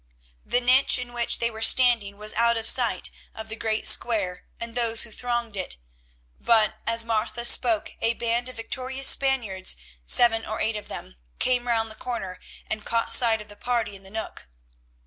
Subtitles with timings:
[0.43, 4.45] The niche in which they were standing was out of sight of the great square
[4.59, 5.77] and those who thronged it,
[6.39, 9.77] but as Martha spoke a band of victorious Spaniards,
[10.07, 13.95] seven or eight of them, came round the corner and caught sight of the party
[13.95, 14.47] in the nook.